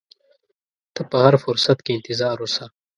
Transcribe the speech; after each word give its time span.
ته 0.93 1.01
په 1.09 1.17
هر 1.23 1.35
فرصت 1.43 1.77
کې 1.85 1.91
انتظار 1.97 2.37
اوسه. 2.41 2.65